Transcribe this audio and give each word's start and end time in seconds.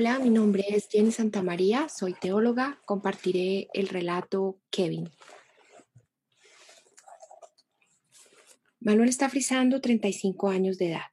Hola, 0.00 0.20
mi 0.20 0.30
nombre 0.30 0.64
es 0.68 0.88
Jenny 0.88 1.10
Santamaría, 1.10 1.88
soy 1.88 2.14
teóloga. 2.14 2.80
Compartiré 2.86 3.66
el 3.74 3.88
relato 3.88 4.60
Kevin. 4.70 5.10
Manuel 8.78 9.08
está 9.08 9.28
frisando 9.28 9.80
35 9.80 10.50
años 10.50 10.78
de 10.78 10.90
edad 10.92 11.10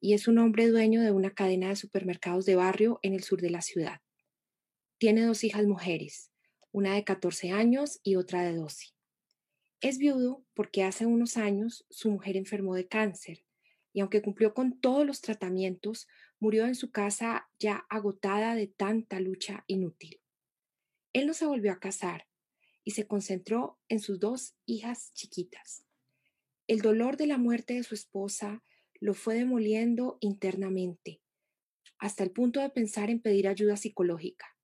y 0.00 0.14
es 0.14 0.26
un 0.26 0.38
hombre 0.38 0.66
dueño 0.66 1.02
de 1.02 1.12
una 1.12 1.34
cadena 1.34 1.68
de 1.68 1.76
supermercados 1.76 2.46
de 2.46 2.56
barrio 2.56 2.98
en 3.02 3.14
el 3.14 3.22
sur 3.22 3.40
de 3.40 3.50
la 3.50 3.62
ciudad. 3.62 4.00
Tiene 4.98 5.24
dos 5.24 5.44
hijas 5.44 5.64
mujeres, 5.64 6.32
una 6.72 6.94
de 6.94 7.04
14 7.04 7.52
años 7.52 8.00
y 8.02 8.16
otra 8.16 8.42
de 8.42 8.56
12. 8.56 8.86
Es 9.80 9.98
viudo 9.98 10.44
porque 10.52 10.82
hace 10.82 11.06
unos 11.06 11.36
años 11.36 11.86
su 11.90 12.10
mujer 12.10 12.36
enfermó 12.36 12.74
de 12.74 12.88
cáncer 12.88 13.44
y 13.92 14.00
aunque 14.00 14.20
cumplió 14.20 14.52
con 14.52 14.80
todos 14.80 15.06
los 15.06 15.20
tratamientos, 15.20 16.08
murió 16.38 16.66
en 16.66 16.74
su 16.74 16.90
casa 16.90 17.48
ya 17.58 17.86
agotada 17.88 18.54
de 18.54 18.66
tanta 18.66 19.20
lucha 19.20 19.64
inútil. 19.66 20.20
Él 21.12 21.26
no 21.26 21.34
se 21.34 21.46
volvió 21.46 21.72
a 21.72 21.80
casar 21.80 22.28
y 22.84 22.92
se 22.92 23.06
concentró 23.06 23.80
en 23.88 24.00
sus 24.00 24.20
dos 24.20 24.54
hijas 24.66 25.12
chiquitas. 25.14 25.84
El 26.66 26.80
dolor 26.80 27.16
de 27.16 27.26
la 27.26 27.38
muerte 27.38 27.74
de 27.74 27.82
su 27.82 27.94
esposa 27.94 28.62
lo 29.00 29.14
fue 29.14 29.34
demoliendo 29.34 30.18
internamente, 30.20 31.20
hasta 31.98 32.24
el 32.24 32.30
punto 32.30 32.60
de 32.60 32.70
pensar 32.70 33.10
en 33.10 33.20
pedir 33.20 33.48
ayuda 33.48 33.76
psicológica, 33.76 34.56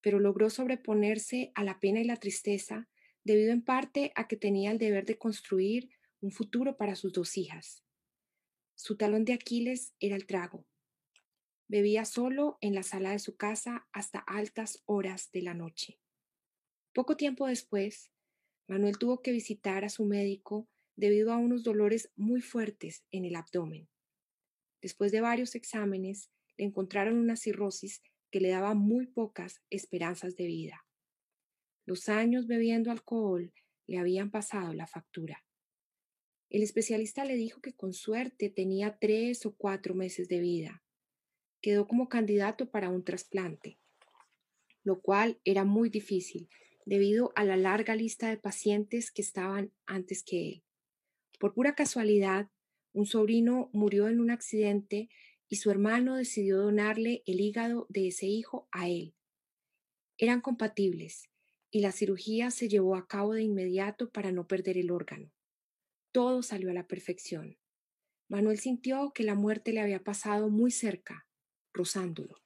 pero 0.00 0.18
logró 0.18 0.50
sobreponerse 0.50 1.52
a 1.54 1.64
la 1.64 1.80
pena 1.80 2.00
y 2.00 2.04
la 2.04 2.16
tristeza 2.16 2.88
debido 3.24 3.52
en 3.52 3.62
parte 3.62 4.12
a 4.14 4.28
que 4.28 4.36
tenía 4.36 4.70
el 4.70 4.78
deber 4.78 5.04
de 5.04 5.18
construir 5.18 5.90
un 6.20 6.32
futuro 6.32 6.76
para 6.76 6.94
sus 6.94 7.12
dos 7.12 7.36
hijas. 7.36 7.84
Su 8.74 8.96
talón 8.96 9.24
de 9.24 9.32
Aquiles 9.32 9.94
era 10.00 10.16
el 10.16 10.26
trago. 10.26 10.66
Bebía 11.72 12.04
solo 12.04 12.58
en 12.60 12.74
la 12.74 12.82
sala 12.82 13.12
de 13.12 13.18
su 13.18 13.38
casa 13.38 13.88
hasta 13.94 14.18
altas 14.18 14.82
horas 14.84 15.30
de 15.32 15.40
la 15.40 15.54
noche. 15.54 15.98
Poco 16.92 17.16
tiempo 17.16 17.46
después, 17.46 18.12
Manuel 18.68 18.98
tuvo 18.98 19.22
que 19.22 19.32
visitar 19.32 19.82
a 19.82 19.88
su 19.88 20.04
médico 20.04 20.68
debido 20.96 21.32
a 21.32 21.38
unos 21.38 21.62
dolores 21.62 22.12
muy 22.14 22.42
fuertes 22.42 23.06
en 23.10 23.24
el 23.24 23.36
abdomen. 23.36 23.88
Después 24.82 25.12
de 25.12 25.22
varios 25.22 25.54
exámenes, 25.54 26.30
le 26.58 26.66
encontraron 26.66 27.16
una 27.16 27.36
cirrosis 27.36 28.02
que 28.30 28.40
le 28.40 28.50
daba 28.50 28.74
muy 28.74 29.06
pocas 29.06 29.62
esperanzas 29.70 30.36
de 30.36 30.48
vida. 30.48 30.84
Los 31.86 32.10
años 32.10 32.46
bebiendo 32.46 32.90
alcohol 32.90 33.50
le 33.86 33.96
habían 33.96 34.30
pasado 34.30 34.74
la 34.74 34.86
factura. 34.86 35.42
El 36.50 36.62
especialista 36.62 37.24
le 37.24 37.36
dijo 37.36 37.62
que 37.62 37.72
con 37.72 37.94
suerte 37.94 38.50
tenía 38.50 38.98
tres 38.98 39.46
o 39.46 39.56
cuatro 39.56 39.94
meses 39.94 40.28
de 40.28 40.40
vida. 40.40 40.81
Quedó 41.62 41.86
como 41.86 42.08
candidato 42.08 42.70
para 42.70 42.90
un 42.90 43.04
trasplante, 43.04 43.78
lo 44.82 45.00
cual 45.00 45.40
era 45.44 45.64
muy 45.64 45.88
difícil 45.88 46.48
debido 46.84 47.32
a 47.36 47.44
la 47.44 47.56
larga 47.56 47.94
lista 47.94 48.28
de 48.28 48.36
pacientes 48.36 49.10
que 49.10 49.22
estaban 49.22 49.72
antes 49.86 50.24
que 50.24 50.48
él. 50.48 50.62
Por 51.38 51.54
pura 51.54 51.74
casualidad, 51.74 52.50
un 52.92 53.06
sobrino 53.06 53.70
murió 53.72 54.08
en 54.08 54.20
un 54.20 54.30
accidente 54.30 55.08
y 55.48 55.56
su 55.56 55.70
hermano 55.70 56.16
decidió 56.16 56.58
donarle 56.58 57.22
el 57.26 57.40
hígado 57.40 57.86
de 57.88 58.08
ese 58.08 58.26
hijo 58.26 58.68
a 58.72 58.88
él. 58.88 59.14
Eran 60.18 60.40
compatibles 60.40 61.30
y 61.70 61.80
la 61.80 61.92
cirugía 61.92 62.50
se 62.50 62.68
llevó 62.68 62.96
a 62.96 63.06
cabo 63.06 63.34
de 63.34 63.42
inmediato 63.42 64.10
para 64.10 64.32
no 64.32 64.46
perder 64.46 64.78
el 64.78 64.90
órgano. 64.90 65.32
Todo 66.12 66.42
salió 66.42 66.70
a 66.70 66.74
la 66.74 66.86
perfección. 66.86 67.56
Manuel 68.28 68.58
sintió 68.58 69.12
que 69.14 69.24
la 69.24 69.34
muerte 69.34 69.72
le 69.72 69.80
había 69.80 70.02
pasado 70.02 70.48
muy 70.50 70.70
cerca, 70.70 71.26
rozándolo. 71.72 72.36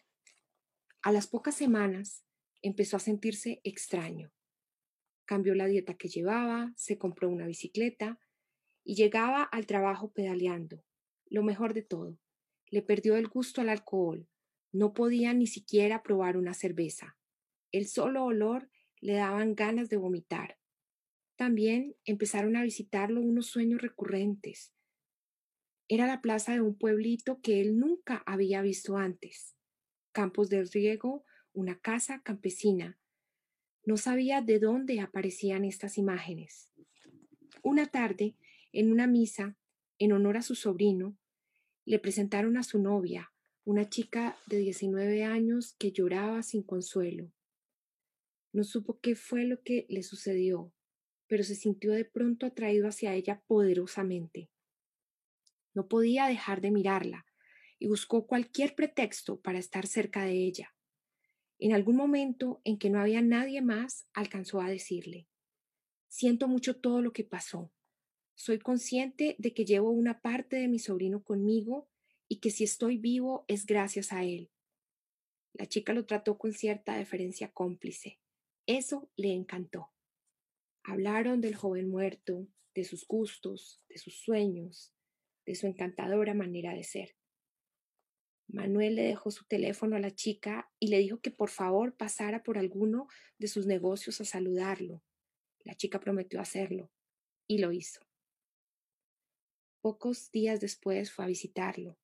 A 1.02 1.12
las 1.12 1.26
pocas 1.26 1.54
semanas 1.54 2.24
empezó 2.62 2.96
a 2.96 3.00
sentirse 3.00 3.60
extraño. 3.64 4.32
Cambió 5.24 5.54
la 5.54 5.66
dieta 5.66 5.94
que 5.94 6.08
llevaba, 6.08 6.72
se 6.76 6.98
compró 6.98 7.28
una 7.28 7.46
bicicleta 7.46 8.18
y 8.84 8.94
llegaba 8.94 9.42
al 9.42 9.66
trabajo 9.66 10.12
pedaleando. 10.12 10.84
Lo 11.26 11.42
mejor 11.42 11.74
de 11.74 11.82
todo, 11.82 12.18
le 12.70 12.82
perdió 12.82 13.16
el 13.16 13.28
gusto 13.28 13.60
al 13.60 13.68
alcohol. 13.68 14.28
No 14.72 14.94
podía 14.94 15.32
ni 15.32 15.46
siquiera 15.46 16.02
probar 16.02 16.36
una 16.36 16.54
cerveza. 16.54 17.16
El 17.72 17.86
solo 17.86 18.24
olor 18.24 18.70
le 19.00 19.14
daban 19.14 19.54
ganas 19.54 19.88
de 19.88 19.96
vomitar. 19.96 20.58
También 21.36 21.96
empezaron 22.04 22.56
a 22.56 22.62
visitarlo 22.62 23.20
unos 23.20 23.46
sueños 23.46 23.82
recurrentes. 23.82 24.72
Era 25.88 26.06
la 26.06 26.20
plaza 26.20 26.52
de 26.52 26.60
un 26.60 26.76
pueblito 26.76 27.40
que 27.40 27.60
él 27.60 27.78
nunca 27.78 28.22
había 28.26 28.60
visto 28.60 28.96
antes. 28.96 29.56
Campos 30.10 30.48
de 30.48 30.64
riego, 30.64 31.24
una 31.52 31.78
casa 31.78 32.22
campesina. 32.22 32.98
No 33.84 33.96
sabía 33.96 34.42
de 34.42 34.58
dónde 34.58 35.00
aparecían 35.00 35.64
estas 35.64 35.96
imágenes. 35.96 36.72
Una 37.62 37.86
tarde, 37.86 38.34
en 38.72 38.90
una 38.90 39.06
misa, 39.06 39.56
en 39.98 40.12
honor 40.12 40.36
a 40.36 40.42
su 40.42 40.56
sobrino, 40.56 41.16
le 41.84 42.00
presentaron 42.00 42.56
a 42.56 42.64
su 42.64 42.80
novia, 42.80 43.32
una 43.64 43.88
chica 43.88 44.36
de 44.46 44.58
19 44.58 45.22
años 45.22 45.76
que 45.78 45.92
lloraba 45.92 46.42
sin 46.42 46.64
consuelo. 46.64 47.32
No 48.52 48.64
supo 48.64 48.98
qué 49.00 49.14
fue 49.14 49.44
lo 49.44 49.62
que 49.62 49.86
le 49.88 50.02
sucedió, 50.02 50.72
pero 51.28 51.44
se 51.44 51.54
sintió 51.54 51.92
de 51.92 52.04
pronto 52.04 52.44
atraído 52.44 52.88
hacia 52.88 53.14
ella 53.14 53.42
poderosamente. 53.46 54.50
No 55.76 55.88
podía 55.88 56.26
dejar 56.26 56.62
de 56.62 56.70
mirarla 56.70 57.26
y 57.78 57.86
buscó 57.86 58.26
cualquier 58.26 58.74
pretexto 58.74 59.42
para 59.42 59.58
estar 59.58 59.86
cerca 59.86 60.24
de 60.24 60.32
ella. 60.32 60.74
En 61.58 61.74
algún 61.74 61.96
momento 61.96 62.62
en 62.64 62.78
que 62.78 62.88
no 62.88 62.98
había 62.98 63.20
nadie 63.20 63.60
más, 63.60 64.08
alcanzó 64.14 64.62
a 64.62 64.70
decirle, 64.70 65.28
Siento 66.08 66.48
mucho 66.48 66.80
todo 66.80 67.02
lo 67.02 67.12
que 67.12 67.24
pasó. 67.24 67.74
Soy 68.34 68.58
consciente 68.58 69.36
de 69.38 69.52
que 69.52 69.66
llevo 69.66 69.90
una 69.90 70.22
parte 70.22 70.56
de 70.56 70.66
mi 70.66 70.78
sobrino 70.78 71.22
conmigo 71.22 71.90
y 72.26 72.40
que 72.40 72.50
si 72.50 72.64
estoy 72.64 72.96
vivo 72.96 73.44
es 73.46 73.66
gracias 73.66 74.14
a 74.14 74.24
él. 74.24 74.50
La 75.52 75.66
chica 75.66 75.92
lo 75.92 76.06
trató 76.06 76.38
con 76.38 76.54
cierta 76.54 76.96
deferencia 76.96 77.52
cómplice. 77.52 78.18
Eso 78.64 79.10
le 79.14 79.34
encantó. 79.34 79.90
Hablaron 80.84 81.42
del 81.42 81.54
joven 81.54 81.90
muerto, 81.90 82.48
de 82.74 82.84
sus 82.84 83.06
gustos, 83.06 83.82
de 83.90 83.98
sus 83.98 84.18
sueños, 84.22 84.95
de 85.46 85.54
su 85.54 85.66
encantadora 85.66 86.34
manera 86.34 86.74
de 86.74 86.84
ser. 86.84 87.16
Manuel 88.48 88.96
le 88.96 89.02
dejó 89.02 89.30
su 89.30 89.44
teléfono 89.46 89.96
a 89.96 90.00
la 90.00 90.14
chica 90.14 90.70
y 90.78 90.88
le 90.88 90.98
dijo 90.98 91.20
que 91.20 91.30
por 91.30 91.50
favor 91.50 91.96
pasara 91.96 92.42
por 92.42 92.58
alguno 92.58 93.08
de 93.38 93.48
sus 93.48 93.66
negocios 93.66 94.20
a 94.20 94.24
saludarlo. 94.24 95.02
La 95.64 95.74
chica 95.74 95.98
prometió 95.98 96.40
hacerlo 96.40 96.90
y 97.46 97.58
lo 97.58 97.72
hizo. 97.72 98.00
Pocos 99.80 100.30
días 100.30 100.60
después 100.60 101.12
fue 101.12 101.24
a 101.24 101.28
visitarlo 101.28 101.98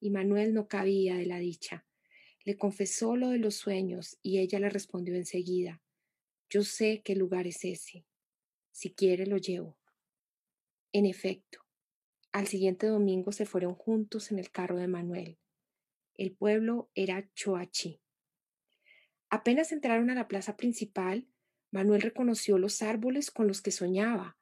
y 0.00 0.10
Manuel 0.10 0.54
no 0.54 0.68
cabía 0.68 1.16
de 1.16 1.26
la 1.26 1.38
dicha. 1.38 1.86
Le 2.44 2.56
confesó 2.56 3.16
lo 3.16 3.30
de 3.30 3.38
los 3.38 3.56
sueños 3.56 4.18
y 4.22 4.38
ella 4.38 4.60
le 4.60 4.70
respondió 4.70 5.14
enseguida, 5.14 5.82
yo 6.50 6.62
sé 6.62 7.02
qué 7.04 7.14
lugar 7.14 7.46
es 7.46 7.64
ese. 7.64 8.06
Si 8.72 8.94
quiere, 8.94 9.26
lo 9.26 9.36
llevo. 9.36 9.76
En 10.92 11.04
efecto, 11.04 11.67
al 12.32 12.46
siguiente 12.46 12.86
domingo 12.86 13.32
se 13.32 13.46
fueron 13.46 13.74
juntos 13.74 14.30
en 14.30 14.38
el 14.38 14.50
carro 14.50 14.76
de 14.76 14.88
Manuel. 14.88 15.38
El 16.14 16.32
pueblo 16.32 16.90
era 16.94 17.30
Choachi. 17.34 18.00
Apenas 19.30 19.72
entraron 19.72 20.10
a 20.10 20.14
la 20.14 20.28
plaza 20.28 20.56
principal, 20.56 21.28
Manuel 21.70 22.00
reconoció 22.00 22.58
los 22.58 22.82
árboles 22.82 23.30
con 23.30 23.46
los 23.46 23.60
que 23.60 23.70
soñaba, 23.70 24.38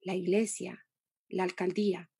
la 0.00 0.14
iglesia, 0.14 0.86
la 1.28 1.44
alcaldía. 1.44 2.10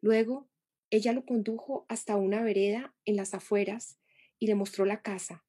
Luego, 0.00 0.48
ella 0.90 1.12
lo 1.12 1.24
condujo 1.24 1.84
hasta 1.88 2.16
una 2.16 2.42
vereda 2.42 2.94
en 3.04 3.16
las 3.16 3.34
afueras 3.34 3.98
y 4.38 4.46
le 4.46 4.54
mostró 4.54 4.84
la 4.84 5.02
casa. 5.02 5.44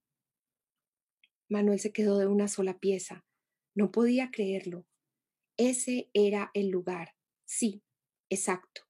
Manuel 1.47 1.79
se 1.79 1.91
quedó 1.91 2.17
de 2.17 2.27
una 2.27 2.47
sola 2.47 2.79
pieza. 2.79 3.25
No 3.75 3.91
podía 3.91 4.29
creerlo. 4.31 4.85
Ese 5.57 6.09
era 6.13 6.51
el 6.53 6.69
lugar. 6.69 7.15
Sí, 7.45 7.83
exacto. 8.31 8.81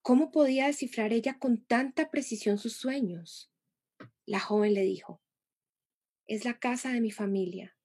¿Cómo 0.00 0.32
podía 0.32 0.66
descifrar 0.66 1.12
ella 1.12 1.38
con 1.38 1.64
tanta 1.64 2.10
precisión 2.10 2.58
sus 2.58 2.72
sueños? 2.72 3.52
La 4.26 4.40
joven 4.40 4.74
le 4.74 4.82
dijo, 4.82 5.22
es 6.26 6.44
la 6.44 6.58
casa 6.58 6.92
de 6.92 7.00
mi 7.00 7.10
familia. 7.10 7.76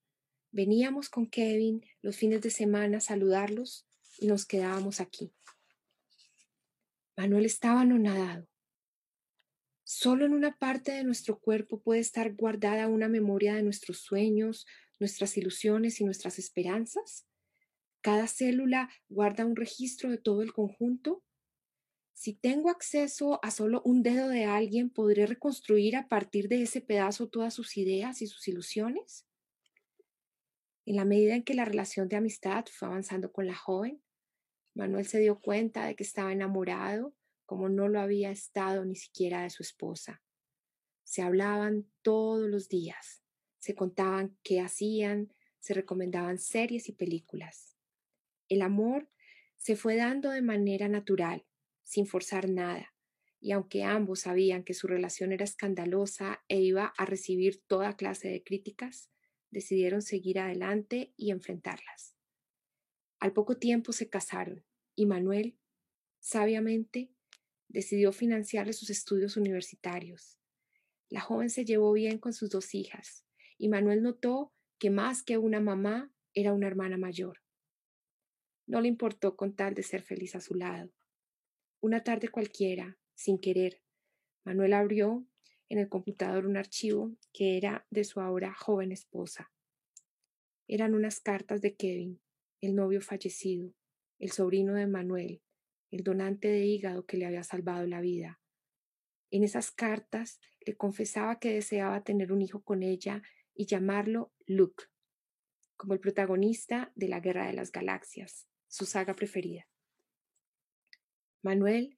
Veníamos 0.52 1.10
con 1.10 1.30
Kevin 1.30 1.86
los 2.02 2.16
fines 2.16 2.42
de 2.42 2.50
semana 2.50 2.98
a 2.98 3.02
saludarlos 3.02 3.88
y 4.18 4.28
nos 4.28 4.46
quedábamos 4.46 5.00
aquí. 5.00 5.34
Manuel 7.16 7.46
estaba 7.46 7.82
anonadado. 7.82 8.48
Solo 9.84 10.26
en 10.26 10.34
una 10.34 10.58
parte 10.58 10.94
de 10.94 11.04
nuestro 11.04 11.40
cuerpo 11.40 11.82
puede 11.82 12.00
estar 12.00 12.34
guardada 12.36 12.88
una 12.88 13.10
memoria 13.10 13.56
de 13.56 13.64
nuestros 13.64 14.00
sueños, 14.00 14.66
nuestras 15.00 15.38
ilusiones 15.38 16.00
y 16.00 16.06
nuestras 16.06 16.40
esperanzas. 16.40 17.28
Cada 18.08 18.28
célula 18.28 18.90
guarda 19.10 19.46
un 19.46 19.58
registro 19.58 20.10
de 20.10 20.18
todo 20.18 20.42
el 20.42 20.54
conjunto. 20.54 21.26
Si 22.14 22.32
tengo 22.32 22.70
acceso 22.70 23.38
a 23.44 23.52
solo 23.52 23.82
un 23.84 24.02
dedo 24.02 24.30
de 24.30 24.46
alguien, 24.46 24.90
¿podré 24.90 25.26
reconstruir 25.26 25.98
a 25.98 26.08
partir 26.08 26.48
de 26.48 26.62
ese 26.62 26.80
pedazo 26.80 27.28
todas 27.28 27.54
sus 27.54 27.76
ideas 27.76 28.22
y 28.22 28.28
sus 28.28 28.48
ilusiones? 28.48 29.28
En 30.86 30.96
la 30.96 31.04
medida 31.04 31.36
en 31.36 31.44
que 31.44 31.54
la 31.54 31.66
relación 31.66 32.08
de 32.08 32.16
amistad 32.16 32.64
fue 32.72 32.88
avanzando 32.88 33.34
con 33.34 33.46
la 33.46 33.56
joven, 33.56 34.02
Manuel 34.74 35.06
se 35.06 35.20
dio 35.20 35.42
cuenta 35.42 35.86
de 35.86 35.98
que 35.98 36.04
estaba 36.04 36.32
enamorado 36.32 37.14
como 37.46 37.68
no 37.68 37.90
lo 37.90 38.00
había 38.00 38.32
estado 38.32 38.86
ni 38.86 38.96
siquiera 38.96 39.44
de 39.44 39.50
su 39.50 39.64
esposa. 39.64 40.24
Se 41.04 41.24
hablaban 41.24 41.92
todos 42.04 42.48
los 42.48 42.70
días, 42.70 43.22
se 43.60 43.76
contaban 43.76 44.38
qué 44.44 44.62
hacían, 44.62 45.34
se 45.60 45.74
recomendaban 45.74 46.40
series 46.40 46.88
y 46.88 46.94
películas. 46.94 47.77
El 48.50 48.62
amor 48.62 49.10
se 49.58 49.76
fue 49.76 49.96
dando 49.96 50.30
de 50.30 50.42
manera 50.42 50.88
natural, 50.88 51.46
sin 51.84 52.06
forzar 52.06 52.50
nada, 52.50 52.94
y 53.40 53.52
aunque 53.52 53.84
ambos 53.84 54.22
sabían 54.22 54.64
que 54.64 54.74
su 54.74 54.88
relación 54.88 55.32
era 55.32 55.44
escandalosa 55.44 56.44
e 56.48 56.60
iba 56.62 56.94
a 56.98 57.06
recibir 57.06 57.62
toda 57.68 57.96
clase 57.96 58.30
de 58.30 58.44
críticas, 58.44 59.10
decidieron 59.52 60.02
seguir 60.02 60.40
adelante 60.40 61.14
y 61.18 61.32
enfrentarlas. 61.32 62.16
Al 63.20 63.34
poco 63.34 63.58
tiempo 63.58 63.94
se 63.94 64.10
casaron 64.10 64.64
y 64.96 65.06
Manuel, 65.06 65.58
sabiamente, 66.20 67.12
decidió 67.68 68.12
financiarle 68.12 68.74
sus 68.74 68.90
estudios 68.90 69.38
universitarios. 69.38 70.40
La 71.10 71.22
joven 71.22 71.50
se 71.50 71.66
llevó 71.66 71.94
bien 71.94 72.20
con 72.20 72.34
sus 72.34 72.50
dos 72.50 72.76
hijas 72.76 73.26
y 73.58 73.70
Manuel 73.70 74.02
notó 74.02 74.54
que 74.78 74.90
más 74.90 75.24
que 75.24 75.38
una 75.38 75.60
mamá 75.60 76.14
era 76.34 76.54
una 76.54 76.68
hermana 76.68 76.98
mayor. 76.98 77.42
No 78.68 78.82
le 78.82 78.90
importó 78.90 79.36
con 79.36 79.56
tal 79.56 79.74
de 79.74 79.84
ser 79.84 80.02
feliz 80.04 80.36
a 80.36 80.42
su 80.42 80.54
lado. 80.54 80.92
Una 81.80 82.04
tarde 82.04 82.28
cualquiera, 82.28 82.98
sin 83.16 83.40
querer, 83.40 83.82
Manuel 84.44 84.74
abrió 84.74 85.26
en 85.70 85.80
el 85.80 85.90
computador 85.90 86.46
un 86.46 86.58
archivo 86.58 87.16
que 87.34 87.58
era 87.58 87.86
de 87.90 88.04
su 88.04 88.20
ahora 88.20 88.54
joven 88.54 88.92
esposa. 88.92 89.52
Eran 90.68 90.94
unas 90.96 91.20
cartas 91.20 91.62
de 91.62 91.76
Kevin, 91.76 92.22
el 92.62 92.76
novio 92.76 93.02
fallecido, 93.02 93.74
el 94.20 94.32
sobrino 94.32 94.74
de 94.74 94.88
Manuel, 94.88 95.42
el 95.92 96.04
donante 96.04 96.48
de 96.48 96.66
hígado 96.66 97.06
que 97.06 97.18
le 97.18 97.26
había 97.26 97.44
salvado 97.44 97.86
la 97.88 98.02
vida. 98.02 98.42
En 99.32 99.44
esas 99.44 99.72
cartas 99.72 100.40
le 100.66 100.76
confesaba 100.76 101.40
que 101.40 101.54
deseaba 101.54 102.04
tener 102.04 102.32
un 102.32 102.42
hijo 102.42 102.64
con 102.64 102.84
ella 102.84 103.22
y 103.54 103.66
llamarlo 103.66 104.34
Luke, 104.46 104.86
como 105.76 105.94
el 105.94 106.00
protagonista 106.00 106.92
de 106.96 107.08
la 107.08 107.20
Guerra 107.20 107.48
de 107.48 107.54
las 107.54 107.72
Galaxias, 107.72 108.48
su 108.78 108.86
saga 108.86 109.16
preferida. 109.16 109.68
Manuel 111.42 111.98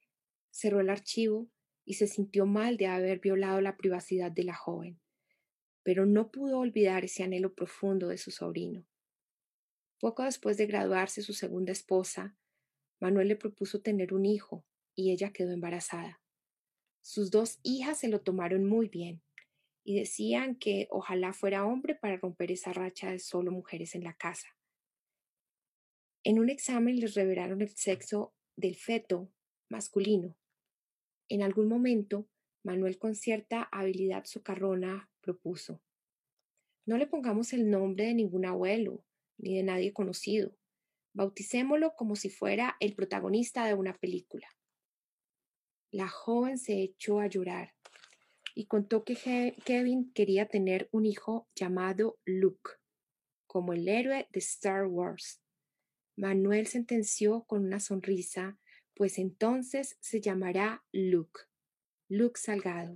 cerró 0.50 0.80
el 0.80 0.88
archivo 0.88 1.50
y 1.84 1.94
se 1.94 2.06
sintió 2.06 2.46
mal 2.46 2.78
de 2.78 2.86
haber 2.86 3.20
violado 3.20 3.60
la 3.60 3.76
privacidad 3.76 4.32
de 4.32 4.44
la 4.44 4.54
joven, 4.54 4.98
pero 5.82 6.06
no 6.06 6.30
pudo 6.30 6.58
olvidar 6.58 7.04
ese 7.04 7.22
anhelo 7.22 7.54
profundo 7.54 8.08
de 8.08 8.16
su 8.16 8.30
sobrino. 8.30 8.86
Poco 9.98 10.22
después 10.22 10.56
de 10.56 10.66
graduarse 10.66 11.20
su 11.20 11.34
segunda 11.34 11.72
esposa, 11.72 12.34
Manuel 12.98 13.28
le 13.28 13.36
propuso 13.36 13.82
tener 13.82 14.14
un 14.14 14.24
hijo 14.24 14.64
y 14.94 15.12
ella 15.12 15.32
quedó 15.32 15.52
embarazada. 15.52 16.22
Sus 17.02 17.30
dos 17.30 17.60
hijas 17.62 17.98
se 17.98 18.08
lo 18.08 18.22
tomaron 18.22 18.64
muy 18.64 18.88
bien 18.88 19.22
y 19.84 19.98
decían 19.98 20.56
que 20.56 20.88
ojalá 20.90 21.34
fuera 21.34 21.66
hombre 21.66 21.94
para 21.94 22.16
romper 22.16 22.50
esa 22.52 22.72
racha 22.72 23.10
de 23.10 23.18
solo 23.18 23.50
mujeres 23.50 23.94
en 23.94 24.04
la 24.04 24.14
casa. 24.14 24.48
En 26.24 26.38
un 26.38 26.50
examen 26.50 27.00
les 27.00 27.14
revelaron 27.14 27.62
el 27.62 27.70
sexo 27.70 28.34
del 28.56 28.76
feto 28.76 29.32
masculino. 29.68 30.36
En 31.28 31.42
algún 31.42 31.68
momento, 31.68 32.28
Manuel 32.62 32.98
con 32.98 33.14
cierta 33.14 33.68
habilidad 33.72 34.24
socarrona 34.24 35.10
propuso, 35.20 35.80
no 36.86 36.98
le 36.98 37.06
pongamos 37.06 37.52
el 37.52 37.70
nombre 37.70 38.06
de 38.06 38.14
ningún 38.14 38.44
abuelo 38.44 39.04
ni 39.38 39.56
de 39.56 39.62
nadie 39.62 39.92
conocido. 39.92 40.56
Bauticémoslo 41.12 41.94
como 41.94 42.16
si 42.16 42.30
fuera 42.30 42.76
el 42.80 42.94
protagonista 42.94 43.64
de 43.64 43.74
una 43.74 43.96
película. 43.96 44.48
La 45.92 46.08
joven 46.08 46.58
se 46.58 46.82
echó 46.82 47.20
a 47.20 47.26
llorar 47.26 47.74
y 48.54 48.66
contó 48.66 49.04
que 49.04 49.54
Kevin 49.64 50.12
quería 50.12 50.48
tener 50.48 50.88
un 50.92 51.06
hijo 51.06 51.48
llamado 51.54 52.18
Luke, 52.24 52.72
como 53.46 53.72
el 53.72 53.88
héroe 53.88 54.28
de 54.32 54.38
Star 54.40 54.86
Wars. 54.86 55.40
Manuel 56.16 56.66
sentenció 56.66 57.44
con 57.44 57.64
una 57.64 57.80
sonrisa, 57.80 58.58
pues 58.94 59.18
entonces 59.18 59.96
se 60.00 60.20
llamará 60.20 60.84
Luke, 60.92 61.42
Luke 62.08 62.38
Salgado. 62.38 62.94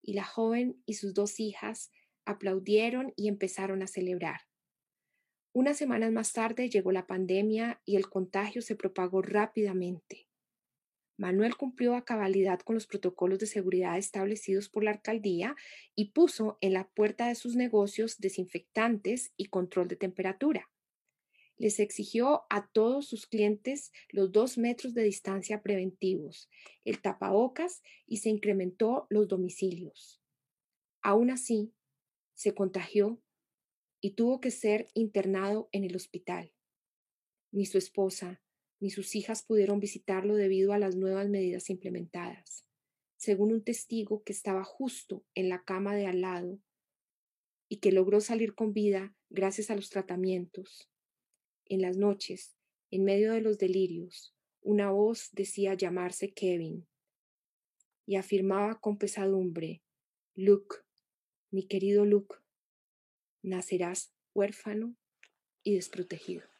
Y 0.00 0.14
la 0.14 0.24
joven 0.24 0.82
y 0.86 0.94
sus 0.94 1.14
dos 1.14 1.38
hijas 1.40 1.90
aplaudieron 2.24 3.12
y 3.16 3.28
empezaron 3.28 3.82
a 3.82 3.86
celebrar. 3.86 4.40
Unas 5.52 5.76
semanas 5.76 6.12
más 6.12 6.32
tarde 6.32 6.70
llegó 6.70 6.92
la 6.92 7.06
pandemia 7.06 7.82
y 7.84 7.96
el 7.96 8.08
contagio 8.08 8.62
se 8.62 8.76
propagó 8.76 9.20
rápidamente. 9.20 10.28
Manuel 11.18 11.56
cumplió 11.56 11.94
a 11.94 12.04
cabalidad 12.04 12.60
con 12.60 12.74
los 12.74 12.86
protocolos 12.86 13.38
de 13.38 13.46
seguridad 13.46 13.98
establecidos 13.98 14.70
por 14.70 14.82
la 14.82 14.92
alcaldía 14.92 15.54
y 15.94 16.12
puso 16.12 16.56
en 16.62 16.72
la 16.72 16.88
puerta 16.88 17.28
de 17.28 17.34
sus 17.34 17.54
negocios 17.54 18.18
desinfectantes 18.18 19.34
y 19.36 19.46
control 19.46 19.88
de 19.88 19.96
temperatura 19.96 20.70
les 21.62 21.78
exigió 21.78 22.42
a 22.50 22.68
todos 22.72 23.06
sus 23.06 23.28
clientes 23.28 23.92
los 24.10 24.32
dos 24.32 24.58
metros 24.58 24.94
de 24.94 25.04
distancia 25.04 25.62
preventivos, 25.62 26.50
el 26.84 27.00
tapabocas 27.00 27.82
y 28.04 28.16
se 28.16 28.30
incrementó 28.30 29.06
los 29.10 29.28
domicilios. 29.28 30.20
Aún 31.02 31.30
así, 31.30 31.72
se 32.34 32.52
contagió 32.52 33.22
y 34.00 34.16
tuvo 34.16 34.40
que 34.40 34.50
ser 34.50 34.88
internado 34.94 35.68
en 35.70 35.84
el 35.84 35.94
hospital. 35.94 36.52
Ni 37.52 37.64
su 37.64 37.78
esposa 37.78 38.42
ni 38.80 38.90
sus 38.90 39.14
hijas 39.14 39.44
pudieron 39.44 39.78
visitarlo 39.78 40.34
debido 40.34 40.72
a 40.72 40.80
las 40.80 40.96
nuevas 40.96 41.28
medidas 41.28 41.70
implementadas. 41.70 42.66
Según 43.16 43.52
un 43.52 43.62
testigo 43.62 44.24
que 44.24 44.32
estaba 44.32 44.64
justo 44.64 45.24
en 45.36 45.48
la 45.48 45.62
cama 45.62 45.94
de 45.94 46.06
al 46.06 46.22
lado 46.22 46.58
y 47.68 47.76
que 47.76 47.92
logró 47.92 48.20
salir 48.20 48.56
con 48.56 48.72
vida 48.72 49.14
gracias 49.30 49.70
a 49.70 49.76
los 49.76 49.90
tratamientos, 49.90 50.91
en 51.66 51.82
las 51.82 51.96
noches, 51.96 52.56
en 52.90 53.04
medio 53.04 53.32
de 53.32 53.40
los 53.40 53.58
delirios, 53.58 54.34
una 54.60 54.90
voz 54.90 55.30
decía 55.32 55.74
llamarse 55.74 56.32
Kevin 56.32 56.86
y 58.06 58.16
afirmaba 58.16 58.80
con 58.80 58.98
pesadumbre, 58.98 59.82
Luke, 60.34 60.76
mi 61.50 61.66
querido 61.66 62.04
Luke, 62.04 62.36
nacerás 63.42 64.12
huérfano 64.34 64.96
y 65.62 65.74
desprotegido. 65.74 66.51